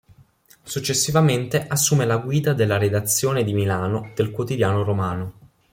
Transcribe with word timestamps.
Successivamente 0.63 1.67
assume 1.67 2.05
la 2.07 2.17
guida 2.17 2.53
della 2.53 2.79
redazione 2.79 3.43
di 3.43 3.53
Milano 3.53 4.11
del 4.15 4.31
quotidiano 4.31 4.81
romano. 4.81 5.33